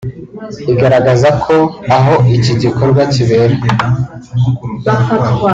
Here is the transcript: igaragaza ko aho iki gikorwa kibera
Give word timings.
igaragaza 0.73 1.29
ko 1.43 1.55
aho 1.97 2.13
iki 2.35 2.53
gikorwa 2.61 3.01
kibera 3.13 3.55